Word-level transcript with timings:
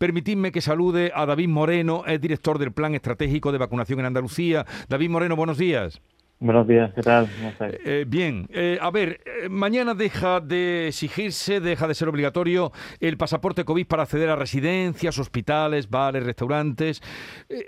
Permitidme 0.00 0.50
que 0.50 0.62
salude 0.62 1.12
a 1.14 1.26
David 1.26 1.50
Moreno, 1.50 2.04
es 2.06 2.18
director 2.18 2.58
del 2.58 2.72
Plan 2.72 2.94
Estratégico 2.94 3.52
de 3.52 3.58
Vacunación 3.58 4.00
en 4.00 4.06
Andalucía. 4.06 4.64
David 4.88 5.10
Moreno, 5.10 5.36
buenos 5.36 5.58
días. 5.58 6.00
Buenos 6.38 6.66
días, 6.66 6.90
¿qué 6.94 7.02
tal? 7.02 7.28
Eh, 7.84 8.06
bien, 8.08 8.46
eh, 8.48 8.78
a 8.80 8.90
ver, 8.90 9.20
eh, 9.26 9.50
mañana 9.50 9.92
deja 9.92 10.40
de 10.40 10.88
exigirse, 10.88 11.60
deja 11.60 11.86
de 11.86 11.92
ser 11.92 12.08
obligatorio 12.08 12.72
el 12.98 13.18
pasaporte 13.18 13.66
COVID 13.66 13.86
para 13.86 14.04
acceder 14.04 14.30
a 14.30 14.36
residencias, 14.36 15.18
hospitales, 15.18 15.90
bares, 15.90 16.24
restaurantes. 16.24 17.02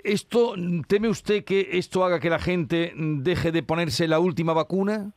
¿Esto, 0.03 0.55
teme 0.87 1.09
usted 1.09 1.43
que 1.43 1.69
esto 1.73 2.03
haga 2.03 2.19
que 2.19 2.31
la 2.31 2.39
gente 2.39 2.93
deje 2.97 3.51
de 3.51 3.61
ponerse 3.61 4.07
la 4.07 4.17
última 4.17 4.53
vacuna? 4.53 5.11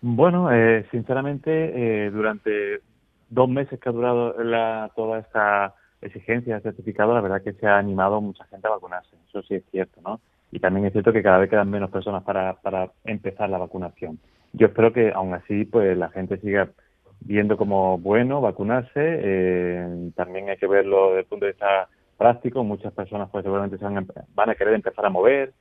Bueno, 0.00 0.48
sinceramente, 0.90 2.10
durante 2.10 2.80
dos 3.28 3.48
meses 3.48 3.78
que 3.80 3.88
ha 3.88 3.92
durado 3.92 4.42
la, 4.42 4.90
toda 4.94 5.18
esta 5.18 5.74
exigencia, 6.00 6.60
certificado, 6.60 7.14
la 7.14 7.20
verdad 7.20 7.42
que 7.42 7.54
se 7.54 7.66
ha 7.66 7.78
animado 7.78 8.20
mucha 8.20 8.44
gente 8.46 8.66
a 8.66 8.70
vacunarse. 8.70 9.16
Eso 9.28 9.42
sí 9.42 9.54
es 9.54 9.64
cierto, 9.70 10.00
¿no? 10.02 10.20
y 10.54 10.60
también 10.60 10.86
es 10.86 10.92
cierto 10.92 11.12
que 11.12 11.22
cada 11.22 11.38
vez 11.38 11.50
quedan 11.50 11.68
menos 11.68 11.90
personas 11.90 12.22
para, 12.22 12.54
para 12.54 12.88
empezar 13.04 13.50
la 13.50 13.58
vacunación. 13.58 14.20
Yo 14.52 14.68
espero 14.68 14.92
que 14.92 15.10
aún 15.12 15.34
así 15.34 15.64
pues 15.64 15.98
la 15.98 16.10
gente 16.10 16.38
siga 16.38 16.70
viendo 17.18 17.56
como 17.56 17.98
bueno 17.98 18.40
vacunarse. 18.40 18.92
Eh, 18.94 20.10
también 20.14 20.48
hay 20.48 20.56
que 20.56 20.68
verlo 20.68 21.08
desde 21.08 21.20
el 21.22 21.26
punto 21.26 21.46
de 21.46 21.52
vista 21.52 21.88
práctico. 22.16 22.62
Muchas 22.62 22.92
personas 22.92 23.28
pues 23.32 23.42
seguramente 23.42 23.78
se 23.78 23.84
van, 23.84 24.06
van 24.32 24.50
a 24.50 24.54
querer 24.54 24.74
empezar 24.74 25.04
a 25.04 25.10
mover 25.10 25.52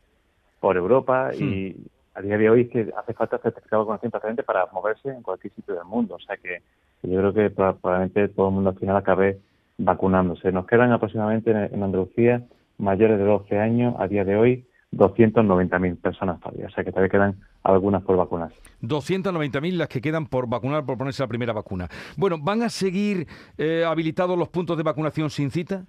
por 0.59 0.77
Europa 0.77 1.31
y 1.33 1.75
a 2.13 2.21
día 2.21 2.37
de 2.37 2.51
hoy 2.51 2.61
es 2.61 2.69
que 2.69 2.93
hace 2.95 3.13
falta 3.13 3.39
certificado 3.39 3.81
de 3.81 3.85
vacunación 3.87 4.11
prácticamente 4.11 4.43
para 4.43 4.67
moverse 4.67 5.09
en 5.09 5.23
cualquier 5.23 5.55
sitio 5.55 5.73
del 5.73 5.85
mundo. 5.85 6.15
O 6.15 6.19
sea 6.19 6.37
que 6.37 6.61
yo 7.03 7.19
creo 7.19 7.33
que 7.33 7.49
probablemente 7.49 8.27
todo 8.29 8.49
el 8.49 8.55
mundo 8.55 8.71
al 8.71 8.79
final 8.79 8.97
acabe 8.97 9.39
vacunándose. 9.77 10.51
Nos 10.51 10.65
quedan 10.65 10.91
aproximadamente 10.91 11.51
en 11.51 11.83
Andalucía 11.83 12.43
mayores 12.77 13.17
de 13.17 13.25
12 13.25 13.59
años 13.59 13.95
a 13.99 14.07
día 14.07 14.23
de 14.23 14.35
hoy 14.35 14.65
290.000 14.93 15.97
personas 15.99 16.39
todavía, 16.39 16.67
o 16.67 16.69
sea 16.69 16.83
que 16.83 16.91
todavía 16.91 17.09
quedan 17.09 17.35
algunas 17.63 18.03
por 18.03 18.15
vacunarse. 18.15 18.55
290.000 18.81 19.73
las 19.73 19.87
que 19.87 20.01
quedan 20.01 20.27
por 20.27 20.47
vacunar, 20.47 20.85
por 20.85 20.97
ponerse 20.97 21.23
la 21.23 21.27
primera 21.27 21.53
vacuna. 21.53 21.87
Bueno, 22.17 22.37
¿van 22.39 22.61
a 22.61 22.69
seguir 22.69 23.27
eh, 23.57 23.83
habilitados 23.85 24.37
los 24.37 24.49
puntos 24.49 24.77
de 24.77 24.83
vacunación 24.83 25.29
sin 25.29 25.49
cita? 25.49 25.85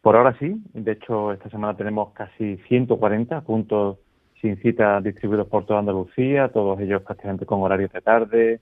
Por 0.00 0.16
ahora 0.16 0.36
sí, 0.38 0.60
de 0.72 0.92
hecho 0.92 1.32
esta 1.32 1.48
semana 1.48 1.76
tenemos 1.76 2.12
casi 2.12 2.56
140 2.68 3.40
puntos 3.42 3.98
sin 4.40 4.56
cita 4.60 5.00
distribuidos 5.00 5.46
por 5.46 5.64
toda 5.64 5.78
Andalucía, 5.78 6.48
todos 6.48 6.80
ellos 6.80 7.02
prácticamente 7.02 7.46
con 7.46 7.62
horarios 7.62 7.92
de 7.92 8.00
tarde, 8.00 8.60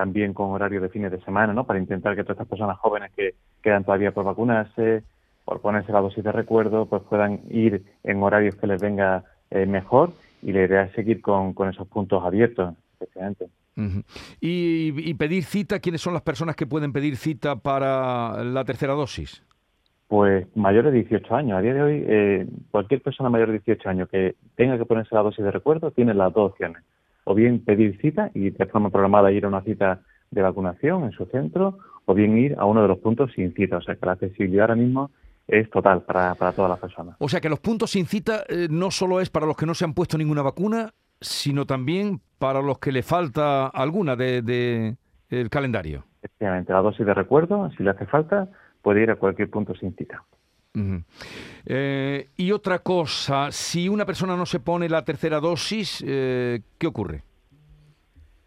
también 0.00 0.32
con 0.32 0.50
horarios 0.50 0.80
de 0.80 0.88
fines 0.88 1.12
de 1.12 1.20
semana, 1.20 1.52
¿no? 1.52 1.64
Para 1.64 1.78
intentar 1.78 2.16
que 2.16 2.22
todas 2.22 2.36
estas 2.36 2.48
personas 2.48 2.78
jóvenes 2.78 3.12
que 3.14 3.34
quedan 3.62 3.84
todavía 3.84 4.12
por 4.12 4.24
vacunarse, 4.24 5.02
por 5.44 5.60
ponerse 5.60 5.92
la 5.92 6.00
dosis 6.00 6.24
de 6.24 6.32
recuerdo, 6.32 6.86
pues 6.86 7.02
puedan 7.02 7.40
ir 7.50 7.84
en 8.02 8.22
horarios 8.22 8.54
que 8.54 8.66
les 8.66 8.80
venga 8.80 9.24
eh, 9.50 9.66
mejor 9.66 10.12
y 10.40 10.52
la 10.52 10.64
idea 10.64 10.82
es 10.84 10.92
seguir 10.92 11.20
con, 11.20 11.54
esos 11.68 11.86
puntos 11.86 12.24
abiertos, 12.24 12.74
especialmente. 12.94 13.48
¿Y, 14.40 15.12
pedir 15.14 15.44
cita? 15.44 15.80
¿Quiénes 15.80 16.00
son 16.00 16.14
las 16.14 16.22
personas 16.22 16.56
que 16.56 16.66
pueden 16.66 16.94
pedir 16.94 17.18
cita 17.18 17.56
para 17.56 18.42
la 18.42 18.64
tercera 18.64 18.94
dosis? 18.94 19.42
Pues 20.08 20.46
mayores 20.56 20.94
de 20.94 21.02
18 21.02 21.34
años. 21.34 21.58
A 21.58 21.60
día 21.60 21.74
de 21.74 21.82
hoy, 21.82 22.04
eh, 22.06 22.46
cualquier 22.70 23.02
persona 23.02 23.28
mayor 23.28 23.48
de 23.48 23.58
18 23.58 23.86
años 23.86 24.08
que 24.08 24.34
tenga 24.56 24.78
que 24.78 24.86
ponerse 24.86 25.14
la 25.14 25.20
dosis 25.20 25.44
de 25.44 25.50
recuerdo 25.50 25.90
tiene 25.90 26.14
las 26.14 26.32
dos 26.32 26.52
opciones. 26.52 26.82
O 27.24 27.34
bien 27.34 27.64
pedir 27.64 27.98
cita 28.00 28.30
y 28.34 28.50
de 28.50 28.66
forma 28.66 28.90
programada 28.90 29.30
ir 29.32 29.44
a 29.44 29.48
una 29.48 29.62
cita 29.62 30.00
de 30.30 30.42
vacunación 30.42 31.04
en 31.04 31.12
su 31.12 31.26
centro, 31.26 31.78
o 32.04 32.14
bien 32.14 32.36
ir 32.38 32.56
a 32.58 32.64
uno 32.64 32.82
de 32.82 32.88
los 32.88 32.98
puntos 32.98 33.32
sin 33.34 33.52
cita. 33.54 33.78
O 33.78 33.82
sea 33.82 33.96
que 33.96 34.06
la 34.06 34.12
accesibilidad 34.12 34.62
ahora 34.62 34.76
mismo 34.76 35.10
es 35.46 35.68
total 35.70 36.02
para, 36.02 36.34
para 36.34 36.52
todas 36.52 36.70
las 36.70 36.78
personas. 36.78 37.16
O 37.18 37.28
sea 37.28 37.40
que 37.40 37.48
los 37.48 37.60
puntos 37.60 37.90
sin 37.90 38.06
cita 38.06 38.44
eh, 38.48 38.68
no 38.70 38.90
solo 38.90 39.20
es 39.20 39.30
para 39.30 39.46
los 39.46 39.56
que 39.56 39.66
no 39.66 39.74
se 39.74 39.84
han 39.84 39.94
puesto 39.94 40.16
ninguna 40.16 40.42
vacuna, 40.42 40.92
sino 41.20 41.66
también 41.66 42.20
para 42.38 42.62
los 42.62 42.78
que 42.78 42.92
le 42.92 43.02
falta 43.02 43.66
alguna 43.66 44.16
de, 44.16 44.42
de 44.42 44.96
el 45.28 45.50
calendario. 45.50 46.04
Efectivamente, 46.22 46.72
la 46.72 46.80
dosis 46.80 47.04
de 47.04 47.14
recuerdo, 47.14 47.70
si 47.76 47.82
le 47.82 47.90
hace 47.90 48.06
falta, 48.06 48.48
puede 48.82 49.02
ir 49.02 49.10
a 49.10 49.16
cualquier 49.16 49.50
punto 49.50 49.74
sin 49.74 49.94
cita. 49.94 50.24
Eh, 51.66 52.28
y 52.36 52.52
otra 52.52 52.78
cosa, 52.80 53.50
si 53.50 53.88
una 53.88 54.06
persona 54.06 54.36
no 54.36 54.46
se 54.46 54.60
pone 54.60 54.88
la 54.88 55.04
tercera 55.04 55.40
dosis, 55.40 56.04
eh, 56.06 56.60
¿qué 56.78 56.86
ocurre? 56.86 57.22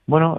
Bueno, 0.06 0.38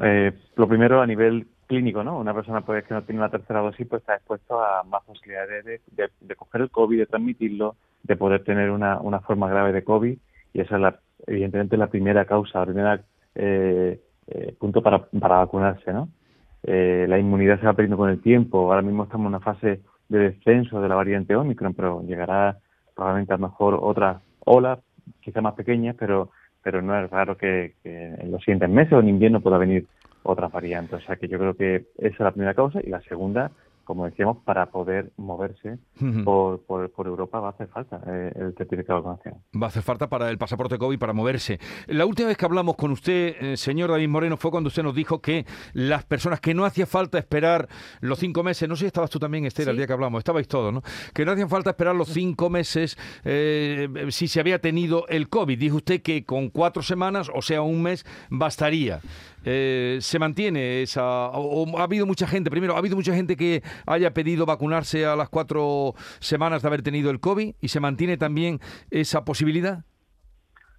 lo 0.56 0.68
primero 0.68 1.00
a 1.00 1.06
nivel 1.06 1.46
clínico, 1.66 2.04
¿no? 2.04 2.18
Una 2.18 2.34
persona 2.34 2.60
pues, 2.60 2.84
que 2.84 2.94
no 2.94 3.02
tiene 3.02 3.20
la 3.20 3.30
tercera 3.30 3.60
dosis 3.60 3.86
pues 3.86 4.02
está 4.02 4.14
expuesto 4.14 4.62
a 4.62 4.82
más 4.84 5.02
posibilidades 5.04 5.64
de, 5.64 6.36
coger 6.36 6.62
el 6.62 6.70
COVID, 6.70 6.98
de 6.98 7.06
transmitirlo, 7.06 7.76
de 8.02 8.16
poder 8.16 8.44
tener 8.44 8.70
una, 8.70 9.20
forma 9.20 9.48
grave 9.48 9.72
de 9.72 9.84
COVID 9.84 10.16
y 10.52 10.60
esa 10.60 10.76
es 10.76 10.80
la, 10.80 11.00
evidentemente 11.26 11.76
la 11.76 11.88
primera 11.88 12.24
causa, 12.24 12.60
la 12.60 12.66
primera 12.66 13.04
eh, 13.34 14.00
eh, 14.28 14.54
punto 14.58 14.82
para, 14.82 15.06
vacunarse, 15.12 15.92
¿no? 15.92 16.08
Eh, 16.62 17.06
la 17.08 17.18
inmunidad 17.18 17.60
se 17.60 17.66
va 17.66 17.74
perdiendo 17.74 17.98
con 17.98 18.08
el 18.08 18.22
tiempo. 18.22 18.72
Ahora 18.72 18.82
mismo 18.82 19.04
estamos 19.04 19.24
en 19.24 19.28
una 19.28 19.40
fase 19.40 19.80
de 20.09 20.19
descenso 20.19 20.81
de 20.81 20.88
la 20.88 20.94
variante 20.94 21.37
Omicron, 21.37 21.75
pero 21.75 22.03
llegará 22.03 22.59
probablemente 22.94 23.32
a 23.32 23.37
lo 23.37 23.48
mejor 23.48 23.78
otra 23.81 24.20
ola, 24.44 24.78
quizá 25.20 25.41
más 25.41 25.54
pequeña, 25.54 25.94
pero 25.98 26.31
pero 26.62 26.81
no 26.81 26.98
es 26.98 27.10
raro 27.10 27.37
que, 27.37 27.75
que 27.82 28.06
en 28.06 28.31
los 28.32 28.41
siguientes 28.41 28.70
meses 28.70 28.94
o 28.94 29.00
en 29.00 29.10
invierno 29.10 29.41
pueda 29.41 29.59
venir 29.59 29.87
otras 30.22 30.50
variantes. 30.50 30.94
O 30.94 31.06
sea 31.06 31.16
que 31.16 31.28
yo 31.28 31.38
creo 31.38 31.54
que 31.54 31.84
esa 31.98 32.14
es 32.14 32.20
la 32.20 32.31
primera 32.31 32.54
causa 32.54 32.81
y 32.82 32.88
la 32.88 33.03
segunda 33.03 33.50
como 33.84 34.04
decíamos, 34.06 34.38
para 34.44 34.66
poder 34.66 35.12
moverse 35.16 35.78
por, 36.24 36.60
por, 36.62 37.06
Europa 37.06 37.38
va 37.40 37.48
a 37.48 37.50
hacer 37.50 37.68
falta 37.68 38.00
eh, 38.06 38.32
el 38.36 38.54
certificado 38.56 39.00
de 39.00 39.06
vacunación. 39.06 39.34
Va 39.60 39.66
a 39.66 39.68
hacer 39.68 39.82
falta 39.82 40.08
para 40.08 40.30
el 40.30 40.38
pasaporte 40.38 40.78
COVID 40.78 40.98
para 40.98 41.12
moverse. 41.12 41.58
La 41.86 42.06
última 42.06 42.28
vez 42.28 42.36
que 42.36 42.44
hablamos 42.44 42.76
con 42.76 42.90
usted, 42.90 43.36
eh, 43.40 43.56
señor 43.56 43.90
David 43.90 44.08
Moreno, 44.08 44.36
fue 44.36 44.50
cuando 44.50 44.68
usted 44.68 44.82
nos 44.82 44.94
dijo 44.94 45.20
que 45.20 45.46
las 45.72 46.04
personas 46.04 46.40
que 46.40 46.54
no 46.54 46.64
hacía 46.64 46.86
falta 46.86 47.18
esperar 47.18 47.68
los 48.00 48.18
cinco 48.18 48.42
meses, 48.42 48.68
no 48.68 48.76
sé 48.76 48.80
si 48.80 48.86
estabas 48.86 49.10
tú 49.10 49.18
también, 49.18 49.44
Esther, 49.44 49.68
el 49.68 49.76
día 49.76 49.86
que 49.86 49.92
hablamos, 49.92 50.18
estabais 50.18 50.48
todos, 50.48 50.72
¿no? 50.72 50.82
Que 51.12 51.24
no 51.24 51.32
hacía 51.32 51.48
falta 51.48 51.70
esperar 51.70 51.94
los 51.94 52.08
cinco 52.08 52.50
meses 52.50 52.96
eh, 53.24 53.88
si 54.10 54.28
se 54.28 54.40
había 54.40 54.58
tenido 54.60 55.06
el 55.08 55.28
COVID. 55.28 55.58
Dijo 55.58 55.76
usted 55.76 56.02
que 56.02 56.24
con 56.24 56.48
cuatro 56.50 56.82
semanas, 56.82 57.30
o 57.34 57.42
sea, 57.42 57.62
un 57.62 57.82
mes, 57.82 58.04
bastaría. 58.30 59.00
Se 59.44 60.19
mantiene 60.19 60.82
esa... 60.82 61.28
o, 61.28 61.78
ha 61.78 61.82
habido 61.82 62.06
mucha 62.06 62.27
gente, 62.27 62.50
primero, 62.50 62.75
ha 62.75 62.78
habido 62.78 62.97
mucha 62.97 63.15
gente 63.15 63.37
que 63.37 63.62
haya 63.87 64.12
pedido 64.12 64.47
vacunarse 64.47 65.06
a 65.06 65.16
las 65.16 65.28
cuatro 65.28 65.94
semanas 66.21 66.62
de 66.62 66.69
haber 66.69 66.82
tenido 66.82 67.10
el 67.10 67.21
COVID 67.21 67.55
y 67.60 67.69
se 67.69 67.81
mantiene 67.81 68.16
también 68.16 68.60
esa 68.91 69.25
posibilidad? 69.25 69.84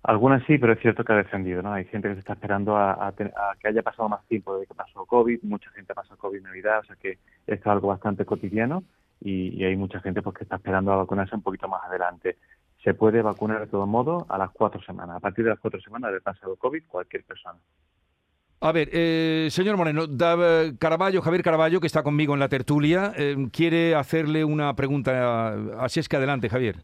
Algunas 0.03 0.43
sí, 0.45 0.59
pero 0.59 0.73
es 0.73 0.79
cierto 0.81 1.03
que 1.03 1.13
ha 1.13 1.17
descendido, 1.17 1.63
¿no? 1.63 1.73
Hay 1.73 1.85
gente 1.85 2.07
que 2.07 2.13
se 2.13 2.19
está 2.19 2.33
esperando 2.33 2.77
a, 2.77 3.11
que 3.17 3.67
haya 3.67 3.81
pasado 3.81 4.07
más 4.07 4.23
tiempo 4.27 4.53
desde 4.53 4.67
que 4.67 4.75
pasó 4.75 5.03
COVID, 5.03 5.39
mucha 5.41 5.71
gente 5.71 5.93
ha 5.93 5.95
pasado 5.95 6.17
COVID 6.17 6.37
en 6.37 6.43
Navidad, 6.43 6.81
o 6.81 6.83
sea 6.83 6.95
que 6.95 7.11
esto 7.11 7.19
es 7.47 7.67
algo 7.67 7.87
bastante 7.87 8.23
cotidiano 8.23 8.83
y, 9.19 9.63
hay 9.63 9.75
mucha 9.75 9.99
gente 10.01 10.21
pues 10.21 10.37
que 10.37 10.43
está 10.43 10.57
esperando 10.57 10.91
a 10.91 10.97
vacunarse 10.97 11.35
un 11.35 11.41
poquito 11.41 11.67
más 11.67 11.83
adelante. 11.85 12.37
Se 12.83 12.93
puede 12.93 13.23
vacunar 13.23 13.61
de 13.61 13.67
todo 13.67 13.87
modo 13.87 14.27
a 14.29 14.37
las 14.37 14.51
cuatro 14.51 14.79
semanas. 14.83 15.17
A 15.17 15.19
partir 15.19 15.43
de 15.43 15.49
las 15.49 15.59
cuatro 15.59 15.81
semanas 15.81 16.11
de 16.13 16.21
pasado 16.21 16.55
COVID, 16.55 16.83
cualquier 16.87 17.23
persona. 17.23 17.57
A 18.61 18.71
ver, 18.71 18.89
eh, 18.93 19.49
señor 19.51 19.77
Moreno, 19.77 20.07
Caraballo, 20.79 21.21
Javier 21.21 21.43
Caraballo, 21.43 21.79
que 21.79 21.87
está 21.87 22.03
conmigo 22.03 22.33
en 22.33 22.39
la 22.39 22.49
tertulia, 22.49 23.13
eh, 23.15 23.35
quiere 23.51 23.95
hacerle 23.95 24.43
una 24.43 24.75
pregunta. 24.75 25.53
Así 25.79 25.99
es 25.99 26.09
que 26.09 26.17
adelante, 26.17 26.49
Javier. 26.49 26.83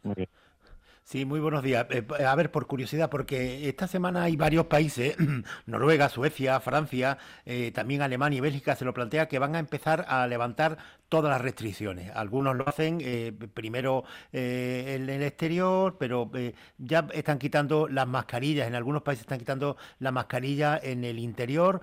Sí, 1.11 1.25
muy 1.25 1.41
buenos 1.41 1.61
días. 1.61 1.88
Eh, 1.89 2.05
a 2.25 2.33
ver, 2.35 2.51
por 2.51 2.67
curiosidad, 2.67 3.09
porque 3.09 3.67
esta 3.67 3.85
semana 3.85 4.23
hay 4.23 4.38
varios 4.38 4.67
países, 4.67 5.17
Noruega, 5.66 6.07
Suecia, 6.07 6.57
Francia, 6.61 7.17
eh, 7.45 7.73
también 7.73 8.01
Alemania 8.01 8.38
y 8.38 8.39
Bélgica, 8.39 8.77
se 8.77 8.85
lo 8.85 8.94
plantea 8.94 9.27
que 9.27 9.38
van 9.38 9.53
a 9.57 9.59
empezar 9.59 10.05
a 10.07 10.25
levantar 10.25 10.77
todas 11.09 11.29
las 11.29 11.41
restricciones. 11.41 12.16
Algunos 12.16 12.55
lo 12.55 12.66
hacen 12.66 13.00
eh, 13.01 13.33
primero 13.53 14.06
en 14.31 15.09
el 15.09 15.21
exterior, 15.24 15.97
pero 16.00 16.31
ya 16.77 17.06
están 17.13 17.39
quitando 17.39 17.89
las 17.89 18.07
mascarillas. 18.07 18.69
En 18.69 18.75
algunos 18.75 19.01
países 19.01 19.24
están 19.24 19.39
quitando 19.39 19.75
la 20.00 20.13
mascarilla 20.13 20.80
en 20.81 21.03
el 21.03 21.19
interior, 21.19 21.81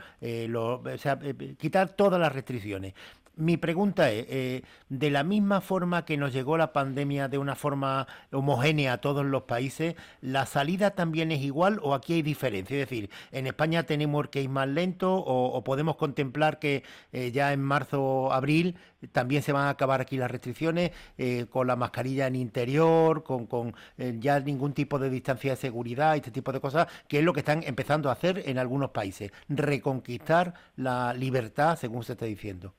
o 0.57 0.83
sea, 0.97 1.19
quitar 1.59 1.91
todas 1.91 2.19
las 2.19 2.33
restricciones 2.33 2.95
mi 3.39 3.57
pregunta 3.57 4.11
es, 4.11 4.27
eh, 4.29 4.63
de 4.89 5.11
la 5.11 5.23
misma 5.23 5.61
forma 5.61 6.05
que 6.05 6.17
nos 6.17 6.33
llegó 6.33 6.59
la 6.59 6.73
pandemia 6.73 7.29
de 7.29 7.39
una 7.39 7.55
forma 7.55 8.07
homogénea 8.33 8.95
a 8.95 8.99
todos 8.99 9.25
los 9.25 9.45
países, 9.45 9.95
¿la 10.21 10.45
salida 10.45 10.91
también 10.91 11.31
es 11.31 11.41
igual 11.43 11.79
o 11.83 11.95
aquí 11.95 12.15
hay 12.15 12.23
diferencia? 12.23 12.77
Es 12.77 12.89
decir, 12.89 13.11
¿en 13.31 13.47
España 13.47 13.85
tenemos 13.85 14.29
que 14.29 14.43
ir 14.43 14.49
más 14.49 14.69
lento 14.69 15.15
o, 15.15 15.63
podemos 15.63 15.97
contemplar 15.97 16.59
que 16.59 16.83
eh, 17.13 17.31
ya 17.33 17.53
en 17.53 17.63
marzo, 17.63 18.33
abril 18.33 18.77
también 19.13 19.43
se 19.43 19.53
van 19.53 19.67
a 19.67 19.71
acabar 19.71 20.01
aquí 20.01 20.17
las 20.17 20.31
restricciones 20.31 20.91
eh, 21.17 21.47
con 21.49 21.67
la 21.69 21.77
mascarilla 21.77 22.27
en 22.27 22.35
interior, 22.37 23.23
con, 23.23 23.47
con 23.47 23.75
ya 23.97 24.41
ningún 24.41 24.73
tipo 24.73 24.99
de 24.99 25.11
distancia 25.11 25.53
de 25.53 25.57
seguridad, 25.57 26.17
este 26.17 26.31
tipo 26.33 26.53
de 26.53 26.61
cosas, 26.61 26.89
que 27.07 27.19
es 27.19 27.25
lo 27.25 27.33
que 27.33 27.41
están 27.41 27.63
empezando 27.65 28.09
a 28.09 28.13
hacer 28.15 28.43
en 28.47 28.59
algunos 28.59 28.91
países, 28.91 29.31
reconquistar 29.49 30.55
la 30.77 31.15
libertad, 31.15 31.79
según 31.79 32.03
se 32.03 32.13
está 32.13 32.27
diciendo? 32.27 32.75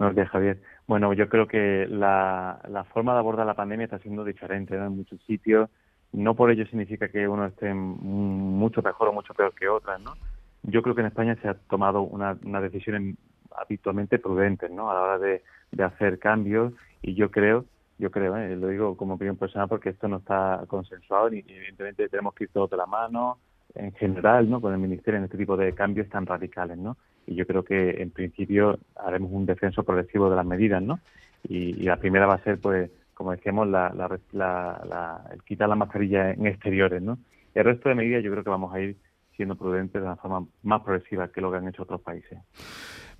Buenos 0.00 0.16
días, 0.16 0.30
Javier. 0.30 0.62
Bueno, 0.86 1.12
yo 1.12 1.28
creo 1.28 1.46
que 1.46 1.86
la, 1.86 2.86
forma 2.94 3.12
de 3.12 3.18
abordar 3.18 3.44
la 3.44 3.52
pandemia 3.52 3.84
está 3.84 3.98
siendo 3.98 4.24
diferente 4.24 4.74
en 4.74 4.96
muchos 4.96 5.20
sitios. 5.26 5.68
No 6.10 6.34
por 6.34 6.50
ello 6.50 6.64
significa 6.64 7.08
que 7.08 7.28
uno 7.28 7.44
esté 7.44 7.74
mucho 7.74 8.80
mejor 8.80 9.08
o 9.08 9.12
mucho 9.12 9.34
peor 9.34 9.52
que 9.54 9.68
otras, 9.68 10.00
¿no? 10.00 10.14
Yo 10.62 10.80
creo 10.80 10.94
que 10.94 11.02
en 11.02 11.08
España 11.08 11.36
se 11.42 11.48
ha 11.50 11.54
tomado 11.68 12.00
una, 12.00 12.34
decisión 12.62 13.18
habitualmente 13.54 14.18
prudente, 14.18 14.70
¿no? 14.70 14.90
A 14.90 14.94
la 14.94 15.02
hora 15.02 15.18
de, 15.18 15.42
de 15.70 15.84
hacer 15.84 16.18
cambios 16.18 16.72
y 17.02 17.12
yo 17.14 17.30
creo 17.30 17.66
yo 17.98 18.10
creo, 18.10 18.34
¿eh? 18.38 18.56
lo 18.56 18.68
digo 18.68 18.96
como 18.96 19.16
opinión 19.16 19.36
personal 19.36 19.68
porque 19.68 19.90
esto 19.90 20.08
no 20.08 20.16
está 20.16 20.64
consensuado 20.66 21.30
y 21.34 21.44
evidentemente 21.46 22.08
tenemos 22.08 22.32
que 22.32 22.44
ir 22.44 22.50
todos 22.50 22.70
de 22.70 22.78
la 22.78 22.86
mano 22.86 23.36
en 23.74 23.92
general, 23.92 24.48
¿no? 24.48 24.62
Con 24.62 24.72
el 24.72 24.78
ministerio 24.78 25.18
en 25.18 25.24
este 25.24 25.36
tipo 25.36 25.58
de 25.58 25.74
cambios 25.74 26.08
tan 26.08 26.24
radicales, 26.24 26.78
¿no? 26.78 26.96
Y 27.26 27.34
yo 27.34 27.46
creo 27.46 27.64
que 27.64 28.02
en 28.02 28.10
principio 28.10 28.78
haremos 28.96 29.30
un 29.32 29.46
descenso 29.46 29.84
progresivo 29.84 30.30
de 30.30 30.36
las 30.36 30.46
medidas, 30.46 30.82
¿no? 30.82 31.00
Y, 31.48 31.72
la 31.84 31.96
primera 31.96 32.26
va 32.26 32.34
a 32.34 32.44
ser, 32.44 32.58
pues, 32.58 32.90
como 33.14 33.32
decíamos, 33.32 33.68
la, 33.68 33.92
la, 33.94 34.18
la, 34.32 35.24
el 35.32 35.42
quitar 35.42 35.68
la 35.68 35.74
mascarilla 35.74 36.30
en 36.32 36.46
exteriores, 36.46 37.02
¿no? 37.02 37.18
El 37.54 37.64
resto 37.64 37.88
de 37.88 37.94
medidas 37.94 38.22
yo 38.22 38.30
creo 38.30 38.44
que 38.44 38.50
vamos 38.50 38.74
a 38.74 38.80
ir 38.80 38.96
siendo 39.40 39.56
prudentes 39.56 40.02
de 40.02 40.06
una 40.06 40.16
forma 40.16 40.46
más 40.62 40.82
progresiva 40.82 41.28
que 41.28 41.40
lo 41.40 41.50
que 41.50 41.56
han 41.56 41.66
hecho 41.66 41.84
otros 41.84 42.02
países. 42.02 42.38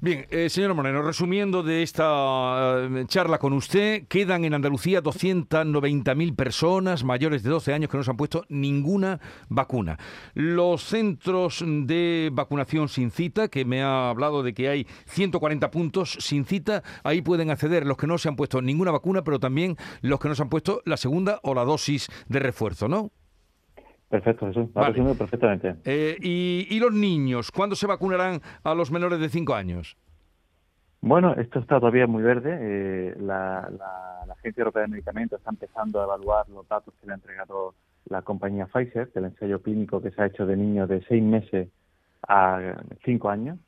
Bien, 0.03 0.27
eh, 0.29 0.51
señor 0.51 0.75
Moreno, 0.75 1.01
resumiendo 1.01 1.63
de 1.63 1.83
esta 1.83 2.85
eh, 2.85 3.05
charla 3.07 3.39
con 3.39 3.55
usted, 3.55 4.07
quedan 4.07 4.45
en 4.45 4.53
Andalucía 4.53 5.03
290.000 5.03 6.37
personas 6.37 7.05
mayores 7.05 7.43
de 7.43 7.49
12 7.49 7.73
años 7.73 7.91
que 7.91 7.97
no 7.97 8.03
se 8.03 8.11
han 8.11 8.19
puesto 8.19 8.45
ninguna 8.51 9.19
vacuna. 9.49 9.97
Los 10.35 10.85
centros 10.85 11.65
de 11.67 12.29
vacunación 12.35 12.91
sin 12.91 13.11
cita, 13.11 13.49
que 13.49 13.65
me 13.65 13.83
ha 13.83 14.11
hablado 14.11 14.43
de 14.43 14.53
que 14.53 14.69
hay 14.69 14.87
140 15.07 15.71
puntos 15.71 16.19
sin 16.21 16.45
cita, 16.45 16.83
ahí 17.03 17.23
pueden 17.23 17.51
acceder 17.51 17.87
los 17.87 17.97
que 17.97 18.07
no 18.07 18.19
se 18.19 18.29
han 18.29 18.37
puesto 18.37 18.61
ninguna 18.61 18.91
vacuna, 18.91 19.25
pero 19.25 19.41
también 19.41 19.79
los 20.03 20.21
que 20.21 20.29
no 20.29 20.35
se 20.35 20.43
han 20.43 20.51
puesto 20.51 20.83
la 20.85 20.99
segunda 20.99 21.41
o 21.43 21.55
la 21.55 21.65
dosis 21.65 22.09
de 22.29 22.41
refuerzo, 22.41 22.89
¿no? 22.89 23.11
Perfecto, 24.11 24.49
Jesús. 24.49 24.73
Vale. 24.73 25.15
perfectamente. 25.15 25.77
Eh, 25.85 26.17
y, 26.21 26.81
los 26.81 26.93
niños? 26.93 27.53
¿Cuándo 27.53 27.77
se 27.77 27.87
vacunarán 27.87 28.41
a 28.65 28.75
los 28.75 28.91
menores 28.91 29.21
de 29.21 29.29
5 29.29 29.55
años? 29.55 29.97
Bueno, 31.01 31.35
esto 31.35 31.61
está 31.61 31.79
todavía 31.79 32.09
muy 32.09 32.23
verde. 32.23 32.59
Eh, 32.61 33.15
la, 33.21 33.71
Agencia 34.29 34.63
Europea 34.63 34.83
de 34.83 34.89
Medicamentos 34.89 35.39
está 35.39 35.51
empezando 35.51 36.01
a 36.01 36.05
evaluar 36.05 36.49
los 36.49 36.67
datos 36.67 36.93
que 37.01 37.07
le 37.07 37.13
ha 37.13 37.17
entregado 37.17 37.75
la 38.07 38.23
compañía 38.23 38.67
Pfizer, 38.67 39.13
del 39.13 39.27
ensayo 39.27 39.63
clínico 39.63 40.03
que 40.03 40.11
se 40.11 40.23
ha 40.23 40.27
hecho 40.27 40.45
de 40.45 40.57
niños 40.57 40.89
de 40.89 41.03
6 41.03 41.23
meses 41.23 41.69
a 42.27 42.83
5 43.05 43.31
años. 43.31 43.59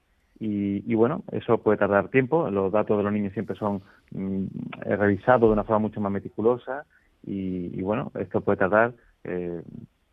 Y, 0.41 0.93
bueno, 0.97 1.23
eso 1.31 1.59
puede 1.59 1.79
tardar 1.79 2.09
tiempo. 2.09 2.51
Los 2.51 2.73
datos 2.73 2.99
de 2.99 3.05
los 3.05 3.13
niños 3.13 3.33
siempre 3.33 3.55
son 3.55 3.81
mm, 4.11 4.47
revisados 4.81 5.43
de 5.43 5.53
una 5.53 5.63
forma 5.63 5.79
mucho 5.79 6.01
más 6.01 6.11
meticulosa. 6.11 6.85
Y, 7.25 7.81
bueno, 7.81 8.11
esto 8.19 8.41
puede 8.41 8.57
tardar 8.57 8.93
eh, 9.23 9.63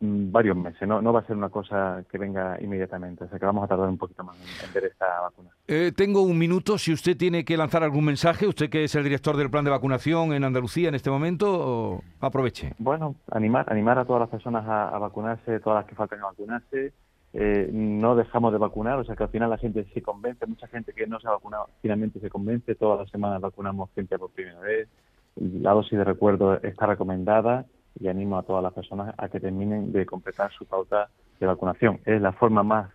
varios 0.02 0.56
meses, 0.56 0.88
no, 0.88 1.02
no 1.02 1.12
va 1.12 1.20
a 1.20 1.26
ser 1.26 1.36
una 1.36 1.50
cosa 1.50 2.04
que 2.10 2.18
venga 2.18 2.58
inmediatamente, 2.62 3.26
o 3.26 3.30
sea 3.30 3.38
que 3.38 3.46
vamos 3.46 3.66
a 3.66 3.68
tardar 3.68 3.90
un 3.90 3.98
poquito 3.98 4.24
más 4.24 4.38
en, 4.64 4.74
ver 4.74 4.86
esta 4.86 5.22
vacuna. 5.22 5.50
Eh, 5.68 5.92
tengo 5.96 6.22
un 6.22 6.38
minuto, 6.38 6.78
si 6.78 6.94
usted 6.94 7.18
tiene 7.18 7.44
que 7.44 7.58
lanzar 7.58 7.84
algún 7.84 8.06
mensaje, 8.06 8.48
usted 8.48 8.70
que 8.70 8.86
es 8.86 8.96
el 8.96 9.04
director 9.04 9.36
del 9.36 9.50
plan 9.50 9.66
de 9.66 9.72
vacunación 9.72 10.32
en 10.34 10.46
Andalucía 10.46 10.88
en 10.88 10.96
este 10.96 11.10
momento, 11.10 12.02
aproveche. 12.22 12.74
Bueno, 12.80 13.16
animar, 13.32 13.66
animar 13.72 14.00
a 14.00 14.06
todas 14.06 14.22
las 14.22 14.30
personas 14.30 14.66
a, 14.68 14.98
vacunarse, 14.98 15.60
todas 15.60 15.84
las 15.84 15.90
que 15.90 15.96
faltan 15.96 16.22
a 16.22 16.28
vacunarse, 16.28 16.94
eh, 17.34 17.70
no 17.72 18.16
dejamos 18.16 18.54
de 18.54 18.58
vacunar, 18.58 19.00
o 19.00 19.04
sea 19.04 19.18
que 19.18 19.24
al 19.24 19.30
final 19.30 19.50
la 19.50 19.58
gente 19.58 19.86
se 19.94 20.02
convence, 20.02 20.46
mucha 20.48 20.68
gente 20.68 20.94
que 20.94 21.08
no 21.08 21.20
se 21.20 21.28
ha 21.28 21.32
vacunado 21.32 21.68
finalmente 21.82 22.20
se 22.22 22.30
convence, 22.30 22.74
todas 22.76 23.00
las 23.00 23.10
semanas 23.10 23.42
vacunamos 23.42 23.90
gente 23.94 24.18
por 24.18 24.32
primera 24.32 24.60
vez, 24.62 24.88
la 25.36 25.74
dosis 25.74 25.98
de 25.98 26.04
recuerdo 26.06 26.56
está 26.64 26.86
recomendada 26.88 27.66
y 28.00 28.08
animo 28.08 28.38
a 28.38 28.44
todas 28.44 28.64
las 28.64 28.74
personas 28.74 29.14
a 29.18 29.30
que 29.30 29.40
terminen 29.40 29.92
de 29.92 30.06
completar 30.06 30.52
su 30.52 30.66
pauta 30.66 31.10
de 31.40 31.46
vacunación. 31.46 32.00
Es 32.06 32.22
la 32.22 32.34
forma 32.34 32.64
más, 32.64 32.92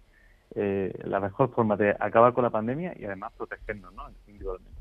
eh, 0.54 0.92
la 1.04 1.20
mejor 1.20 1.52
forma 1.54 1.76
de 1.76 1.90
acabar 1.98 2.32
con 2.32 2.44
la 2.44 2.50
pandemia 2.50 2.94
y 2.98 3.04
además 3.04 3.32
protegernos 3.36 3.92
¿no? 3.94 4.04
individualmente. 4.26 4.74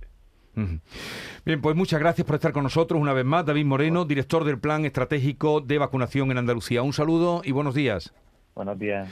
Bien, 1.46 1.62
pues 1.62 1.76
muchas 1.76 2.00
gracias 2.00 2.26
por 2.28 2.36
estar 2.36 2.54
con 2.54 2.64
nosotros 2.64 3.02
una 3.02 3.14
vez 3.14 3.26
más. 3.26 3.46
David 3.46 3.66
Moreno, 3.66 4.06
director 4.06 4.44
del 4.44 4.60
Plan 4.60 4.86
Estratégico 4.86 5.62
de 5.62 5.80
Vacunación 5.80 6.30
en 6.32 6.38
Andalucía. 6.38 6.84
Un 6.84 6.94
saludo 6.94 7.42
y 7.44 7.52
buenos 7.52 7.74
días. 7.74 8.14
Buenos 8.54 8.78
días. 8.78 9.10